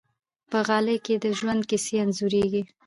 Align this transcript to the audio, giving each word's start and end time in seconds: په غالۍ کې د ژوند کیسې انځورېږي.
په 0.51 0.57
غالۍ 0.67 0.97
کې 1.05 1.15
د 1.23 1.25
ژوند 1.37 1.61
کیسې 1.69 1.95
انځورېږي. 2.03 2.63